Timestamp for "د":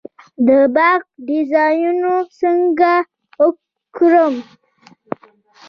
0.47-0.49